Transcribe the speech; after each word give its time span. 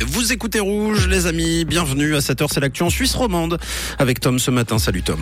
Vous 0.00 0.32
écoutez 0.32 0.60
Rouge, 0.60 1.08
les 1.08 1.26
amis. 1.26 1.64
Bienvenue 1.64 2.16
à 2.16 2.20
cette 2.20 2.42
heure, 2.42 2.50
c'est 2.50 2.60
l'actu 2.60 2.82
en 2.82 2.90
Suisse 2.90 3.14
romande. 3.14 3.58
Avec 3.98 4.20
Tom 4.20 4.38
ce 4.38 4.50
matin. 4.50 4.78
Salut 4.78 5.02
Tom. 5.02 5.20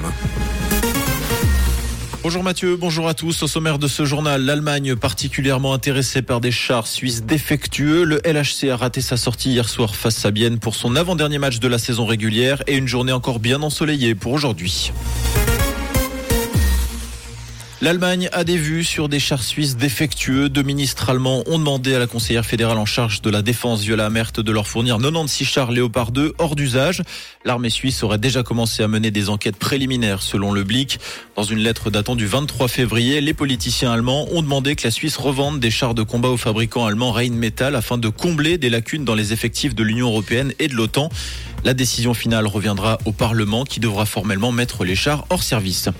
Bonjour 2.22 2.42
Mathieu, 2.42 2.76
bonjour 2.76 3.06
à 3.06 3.14
tous. 3.14 3.42
Au 3.42 3.46
sommaire 3.46 3.78
de 3.78 3.86
ce 3.86 4.04
journal, 4.04 4.42
l'Allemagne 4.42 4.96
particulièrement 4.96 5.74
intéressée 5.74 6.22
par 6.22 6.40
des 6.40 6.50
chars 6.50 6.86
suisses 6.86 7.22
défectueux. 7.22 8.04
Le 8.04 8.20
LHC 8.24 8.70
a 8.70 8.76
raté 8.76 9.02
sa 9.02 9.16
sortie 9.18 9.50
hier 9.50 9.68
soir 9.68 9.94
face 9.94 10.24
à 10.24 10.30
Bienne 10.30 10.58
pour 10.58 10.74
son 10.74 10.96
avant-dernier 10.96 11.38
match 11.38 11.60
de 11.60 11.68
la 11.68 11.78
saison 11.78 12.06
régulière 12.06 12.62
et 12.66 12.76
une 12.76 12.88
journée 12.88 13.12
encore 13.12 13.40
bien 13.40 13.62
ensoleillée 13.62 14.14
pour 14.14 14.32
aujourd'hui. 14.32 14.90
L'Allemagne 17.84 18.30
a 18.32 18.44
des 18.44 18.56
vues 18.56 18.82
sur 18.82 19.10
des 19.10 19.18
chars 19.18 19.42
suisses 19.42 19.76
défectueux. 19.76 20.48
Deux 20.48 20.62
ministres 20.62 21.10
allemands 21.10 21.44
ont 21.44 21.58
demandé 21.58 21.94
à 21.94 21.98
la 21.98 22.06
conseillère 22.06 22.46
fédérale 22.46 22.78
en 22.78 22.86
charge 22.86 23.20
de 23.20 23.28
la 23.28 23.42
défense, 23.42 23.82
Viola 23.82 24.06
Amert, 24.06 24.32
de 24.32 24.52
leur 24.52 24.66
fournir 24.66 24.96
96 24.96 25.46
chars 25.46 25.70
Léopard 25.70 26.10
2 26.10 26.32
hors 26.38 26.56
d'usage. 26.56 27.02
L'armée 27.44 27.68
suisse 27.68 28.02
aurait 28.02 28.16
déjà 28.16 28.42
commencé 28.42 28.82
à 28.82 28.88
mener 28.88 29.10
des 29.10 29.28
enquêtes 29.28 29.58
préliminaires 29.58 30.22
selon 30.22 30.50
le 30.50 30.64
Blick. 30.64 30.98
Dans 31.36 31.42
une 31.42 31.58
lettre 31.58 31.90
datant 31.90 32.16
du 32.16 32.24
23 32.24 32.68
février, 32.68 33.20
les 33.20 33.34
politiciens 33.34 33.92
allemands 33.92 34.28
ont 34.32 34.40
demandé 34.40 34.76
que 34.76 34.84
la 34.84 34.90
Suisse 34.90 35.18
revende 35.18 35.60
des 35.60 35.70
chars 35.70 35.92
de 35.92 36.02
combat 36.02 36.30
aux 36.30 36.38
fabricants 36.38 36.86
allemands 36.86 37.12
Rheinmetall 37.12 37.76
afin 37.76 37.98
de 37.98 38.08
combler 38.08 38.56
des 38.56 38.70
lacunes 38.70 39.04
dans 39.04 39.14
les 39.14 39.34
effectifs 39.34 39.74
de 39.74 39.82
l'Union 39.82 40.06
européenne 40.06 40.54
et 40.58 40.68
de 40.68 40.74
l'OTAN. 40.74 41.10
La 41.64 41.74
décision 41.74 42.14
finale 42.14 42.46
reviendra 42.46 42.96
au 43.04 43.12
Parlement 43.12 43.64
qui 43.64 43.78
devra 43.78 44.06
formellement 44.06 44.52
mettre 44.52 44.86
les 44.86 44.96
chars 44.96 45.26
hors 45.28 45.42
service. 45.42 45.90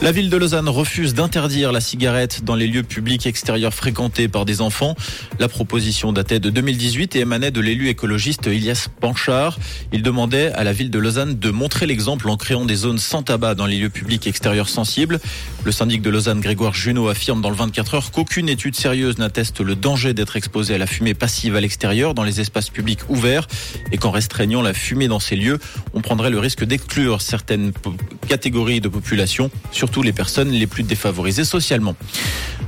La 0.00 0.12
ville 0.12 0.30
de 0.30 0.36
Lausanne 0.36 0.68
refuse 0.68 1.12
d'interdire 1.12 1.72
la 1.72 1.80
cigarette 1.80 2.44
dans 2.44 2.54
les 2.54 2.68
lieux 2.68 2.84
publics 2.84 3.26
extérieurs 3.26 3.74
fréquentés 3.74 4.28
par 4.28 4.44
des 4.44 4.60
enfants. 4.60 4.94
La 5.40 5.48
proposition 5.48 6.12
datait 6.12 6.38
de 6.38 6.50
2018 6.50 7.16
et 7.16 7.18
émanait 7.18 7.50
de 7.50 7.60
l'élu 7.60 7.88
écologiste 7.88 8.46
Ilias 8.46 8.86
Panchard. 9.00 9.58
Il 9.92 10.04
demandait 10.04 10.52
à 10.52 10.62
la 10.62 10.72
ville 10.72 10.90
de 10.90 11.00
Lausanne 11.00 11.36
de 11.36 11.50
montrer 11.50 11.86
l'exemple 11.86 12.30
en 12.30 12.36
créant 12.36 12.64
des 12.64 12.76
zones 12.76 12.98
sans 12.98 13.24
tabac 13.24 13.56
dans 13.56 13.66
les 13.66 13.76
lieux 13.76 13.90
publics 13.90 14.28
extérieurs 14.28 14.68
sensibles. 14.68 15.18
Le 15.64 15.72
syndic 15.72 16.00
de 16.00 16.10
Lausanne, 16.10 16.40
Grégoire 16.40 16.74
Junot, 16.74 17.08
affirme 17.08 17.42
dans 17.42 17.50
le 17.50 17.56
24 17.56 17.94
heures 17.94 18.10
qu'aucune 18.12 18.48
étude 18.48 18.76
sérieuse 18.76 19.18
n'atteste 19.18 19.58
le 19.60 19.74
danger 19.74 20.14
d'être 20.14 20.36
exposé 20.36 20.76
à 20.76 20.78
la 20.78 20.86
fumée 20.86 21.14
passive 21.14 21.56
à 21.56 21.60
l'extérieur 21.60 22.14
dans 22.14 22.22
les 22.22 22.40
espaces 22.40 22.70
publics 22.70 23.00
ouverts 23.08 23.48
et 23.90 23.98
qu'en 23.98 24.12
restreignant 24.12 24.62
la 24.62 24.74
fumée 24.74 25.08
dans 25.08 25.18
ces 25.18 25.34
lieux, 25.34 25.58
on 25.92 26.02
prendrait 26.02 26.30
le 26.30 26.38
risque 26.38 26.64
d'exclure 26.64 27.20
certaines 27.20 27.72
catégories 28.28 28.80
de 28.80 28.88
population, 28.88 29.50
surtout 29.88 30.02
les 30.02 30.12
personnes 30.12 30.50
les 30.50 30.66
plus 30.66 30.82
défavorisées 30.82 31.46
socialement. 31.46 31.96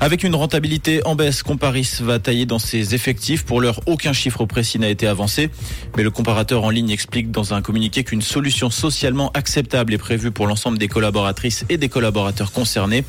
Avec 0.01 0.25
une 0.25 0.35
rentabilité 0.35 1.03
en 1.05 1.17
baisse, 1.17 1.43
Comparis 1.43 1.99
va 2.01 2.19
tailler 2.19 2.47
dans 2.47 2.59
ses 2.59 2.95
effectifs. 2.95 3.45
Pour 3.45 3.61
l'heure, 3.61 3.81
aucun 3.85 4.15
chiffre 4.15 4.47
précis 4.47 4.79
n'a 4.79 4.89
été 4.89 5.07
avancé, 5.07 5.51
mais 5.99 6.03
le 6.03 6.11
comparateur 6.11 6.65
en 6.65 6.71
ligne 6.71 6.89
explique 6.89 7.31
dans 7.31 7.53
un 7.53 7.61
communiqué 7.61 8.05
qu'une 8.05 8.23
solution 8.23 8.71
socialement 8.71 9.31
acceptable 9.35 9.93
est 9.93 9.99
prévue 9.99 10.31
pour 10.31 10.47
l'ensemble 10.47 10.79
des 10.79 10.89
collaboratrices 10.89 11.67
et 11.69 11.77
des 11.77 11.91
collaborateurs 11.91 12.53
concernés. 12.53 13.05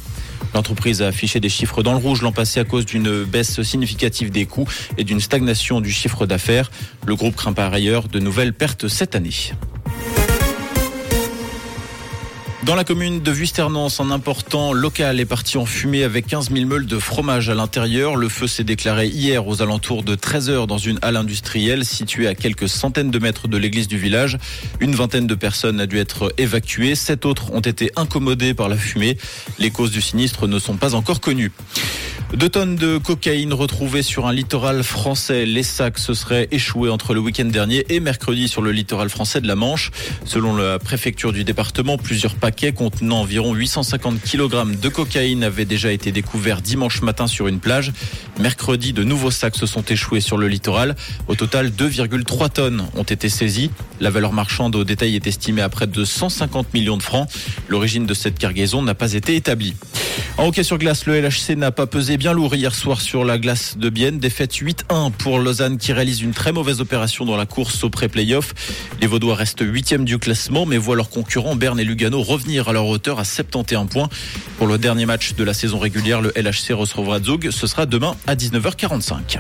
L'entreprise 0.54 1.02
a 1.02 1.08
affiché 1.08 1.40
des 1.40 1.48
chiffres 1.48 1.82
dans 1.82 1.94
le 1.94 2.00
rouge 2.00 2.22
l'an 2.22 2.34
passé 2.34 2.60
à 2.60 2.66
cause 2.66 2.86
d'une 2.86 3.24
baisse 3.24 3.62
significative 3.62 4.30
des 4.30 4.46
coûts 4.46 4.68
et 4.98 5.06
d'une 5.06 5.22
stagnation 5.22 5.80
du 5.80 5.92
chiffre 5.92 6.26
d'affaires. 6.26 6.70
Le 7.08 7.16
groupe 7.16 7.38
craint 7.38 7.54
par 7.54 7.72
ailleurs 7.72 8.10
de 8.10 8.20
nouvelles 8.20 8.52
pertes 8.52 8.90
cette 8.90 9.16
année. 9.16 9.54
Dans 12.64 12.76
la 12.76 12.84
commune 12.84 13.22
de 13.22 13.32
Vusternance, 13.32 14.00
un 14.00 14.12
important 14.12 14.72
local 14.72 15.20
est 15.20 15.26
parti 15.26 15.58
en 15.58 15.66
fumée 15.66 16.04
avec 16.04 16.28
15 16.28 16.52
000 16.52 16.68
meules 16.68 16.86
de 16.86 17.00
fromage 17.00 17.50
à 17.50 17.56
l'intérieur. 17.56 18.16
Le 18.16 18.30
feu 18.30 18.46
s'est 18.46 18.64
déclaré 18.64 19.08
hier 19.08 19.48
aux 19.48 19.64
alentours 19.64 20.04
de 20.04 20.14
13 20.14 20.52
heures 20.52 20.68
dans 20.68 20.78
une 20.78 21.00
halle 21.02 21.18
industrielle 21.18 21.86
située 21.86 22.28
à 22.28 22.36
quelques 22.36 22.70
centaines 22.70 23.10
de 23.10 23.18
mètres 23.18 23.48
de 23.48 23.58
l'église 23.58 23.88
du 23.88 23.98
village. 23.98 24.38
Une 24.80 24.94
vingtaine 24.94 25.26
de 25.26 25.34
personnes 25.34 25.80
a 25.80 25.88
dû 25.88 25.98
être 25.98 26.32
évacuées. 26.38 26.94
Sept 26.94 27.26
autres 27.26 27.52
ont 27.52 27.62
été 27.62 27.92
incommodées 27.96 28.54
par 28.54 28.70
la 28.70 28.78
fumée. 28.78 29.18
Les 29.58 29.72
causes 29.72 29.92
du 29.92 30.02
sinistre 30.02 30.48
ne 30.48 30.60
sont 30.60 30.78
pas 30.78 30.94
encore 30.94 31.20
connues. 31.20 31.52
Deux 32.34 32.48
tonnes 32.48 32.78
de 32.78 32.98
cocaïne 32.98 33.52
retrouvées 33.52 34.04
sur 34.04 34.26
un 34.26 34.32
littoral 34.32 34.84
français. 34.84 35.46
Les 35.46 35.64
sacs 35.64 35.98
se 35.98 36.14
seraient 36.14 36.48
échoués 36.52 36.90
entre 36.90 37.14
le 37.14 37.20
week-end 37.20 37.44
dernier 37.44 37.86
et 37.90 38.00
mercredi 38.00 38.48
sur 38.48 38.62
le 38.62 38.72
littoral 38.72 39.10
français 39.10 39.42
de 39.42 39.48
la 39.48 39.56
Manche. 39.56 39.92
Selon 40.24 40.56
la 40.56 40.80
préfecture 40.80 41.34
du 41.34 41.44
département, 41.44 41.98
plusieurs 41.98 42.36
paquets 42.52 42.74
contenant 42.74 43.22
environ 43.22 43.54
850 43.54 44.20
kg 44.24 44.78
de 44.78 44.90
cocaïne 44.90 45.42
avaient 45.42 45.64
déjà 45.64 45.90
été 45.94 46.12
découverts 46.12 46.62
dimanche 46.62 47.02
matin 47.02 47.26
sur 47.26 47.48
une 47.48 47.62
plage. 47.62 47.94
Mercredi, 48.42 48.92
de 48.92 49.06
nouveaux 49.06 49.32
sacs 49.32 49.56
se 49.56 49.66
sont 49.66 49.84
échoués 49.84 50.20
sur 50.20 50.38
le 50.38 50.50
littoral. 50.50 50.98
Au 51.30 51.36
total, 51.36 51.70
2,3 51.70 52.50
tonnes 52.50 52.86
ont 52.98 53.04
été 53.04 53.30
saisies. 53.30 53.72
La 54.02 54.10
valeur 54.10 54.34
marchande 54.34 54.76
au 54.76 54.84
détail 54.84 55.16
est 55.16 55.28
estimée 55.28 55.62
à 55.62 55.70
près 55.70 55.88
de 55.88 56.04
150 56.04 56.74
millions 56.74 56.98
de 56.98 57.04
francs. 57.04 57.30
L'origine 57.70 58.06
de 58.06 58.14
cette 58.14 58.38
cargaison 58.38 58.82
n'a 58.82 58.96
pas 58.96 59.14
été 59.14 59.38
établie. 59.38 59.74
En 60.38 60.48
hockey 60.48 60.64
sur 60.64 60.78
glace, 60.78 61.06
le 61.06 61.20
LHC 61.22 61.56
n'a 61.56 61.72
pas 61.72 61.88
pesé 61.88 62.18
bien 62.18 62.34
lourd 62.34 62.56
hier 62.56 62.74
soir 62.74 63.02
sur 63.02 63.24
la 63.24 63.38
glace 63.38 63.78
de 63.78 63.90
Bienne. 63.90 64.20
Défaite 64.20 64.54
8-1 64.54 65.12
pour 65.12 65.40
Lausanne 65.40 65.78
qui 65.78 65.94
réalise 65.94 66.22
une 66.22 66.34
très 66.34 66.52
mauvaise 66.52 66.82
opération 66.82 67.26
dans 67.26 67.38
la 67.38 67.46
course 67.46 67.84
au 67.84 67.90
pré-playoff. 67.90 68.54
Les 69.02 69.08
Vaudois 69.08 69.36
restent 69.36 69.62
8 69.62 70.04
du 70.04 70.18
classement 70.18 70.66
mais 70.66 70.78
voient 70.78 70.96
leurs 70.96 71.10
concurrents 71.10 71.56
Berne 71.56 71.80
et 71.80 71.84
Lugano 71.84 72.22
revenir 72.22 72.70
à 72.70 72.74
leur 72.74 72.88
hauteur 72.88 73.20
à 73.20 73.26
71 73.26 73.88
points. 73.88 74.10
Pour 74.58 74.68
le 74.68 74.78
dernier 74.78 75.06
match 75.06 75.34
de 75.36 75.44
la 75.44 75.54
saison 75.54 75.80
régulière, 75.80 76.22
le 76.22 76.32
LHC 76.36 76.74
recevra 76.74 77.22
Zug. 77.22 77.52
Ce 77.52 77.68
sera 77.68 77.86
demain 77.86 78.16
à 78.28 78.36
19h45. 78.36 79.40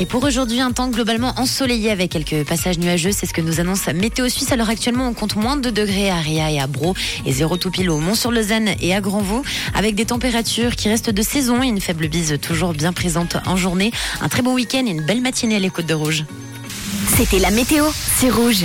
Et 0.00 0.06
pour 0.06 0.24
aujourd'hui, 0.24 0.62
un 0.62 0.72
temps 0.72 0.88
globalement 0.88 1.34
ensoleillé 1.36 1.90
avec 1.90 2.10
quelques 2.10 2.46
passages 2.46 2.78
nuageux. 2.78 3.10
C'est 3.12 3.26
ce 3.26 3.34
que 3.34 3.42
nous 3.42 3.60
annonce 3.60 3.86
Météo 3.88 4.30
Suisse. 4.30 4.50
Alors 4.50 4.70
actuellement, 4.70 5.06
on 5.06 5.12
compte 5.12 5.36
moins 5.36 5.56
de 5.56 5.68
2 5.68 5.72
degrés 5.72 6.08
à 6.08 6.16
Ria 6.16 6.50
et 6.50 6.58
à 6.58 6.66
Bro 6.66 6.94
et 7.26 7.32
0 7.32 7.58
tout 7.58 7.70
pile 7.70 7.90
au 7.90 7.98
Mont-sur-Lausanne 7.98 8.70
et 8.80 8.94
à 8.94 9.02
Grandvaux 9.02 9.42
avec 9.74 9.94
des 9.94 10.06
températures 10.06 10.74
qui 10.74 10.88
restent 10.88 11.10
de 11.10 11.22
saison 11.22 11.62
et 11.62 11.66
une 11.66 11.82
faible 11.82 12.08
bise 12.08 12.38
toujours 12.40 12.72
bien 12.72 12.94
présente 12.94 13.36
en 13.44 13.56
journée. 13.56 13.92
Un 14.22 14.30
très 14.30 14.40
bon 14.40 14.54
week-end 14.54 14.86
et 14.86 14.90
une 14.90 15.02
belle 15.02 15.20
matinée 15.20 15.56
à 15.56 15.58
l'écoute 15.58 15.84
de 15.84 15.94
Rouge. 15.94 16.24
C'était 17.18 17.38
la 17.38 17.50
météo, 17.50 17.84
c'est 18.16 18.30
Rouge. 18.30 18.64